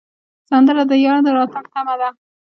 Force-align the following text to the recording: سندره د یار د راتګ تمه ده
سندره 0.49 0.83
د 0.91 0.93
یار 1.05 1.19
د 1.25 1.27
راتګ 1.37 1.65
تمه 1.73 1.95
ده 1.99 2.09